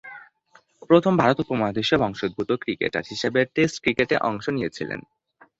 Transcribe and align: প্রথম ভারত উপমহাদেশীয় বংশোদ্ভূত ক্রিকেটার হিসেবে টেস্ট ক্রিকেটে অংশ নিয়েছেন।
প্রথম 0.89 1.13
ভারত 1.17 1.37
উপমহাদেশীয় 1.43 1.99
বংশোদ্ভূত 2.03 2.49
ক্রিকেটার 2.63 3.03
হিসেবে 3.11 3.39
টেস্ট 3.55 3.77
ক্রিকেটে 3.83 4.15
অংশ 4.29 4.45
নিয়েছেন। 4.49 4.89